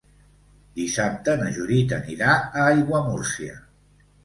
[0.79, 3.57] Dissabte na Judit anirà a Aiguamúrcia.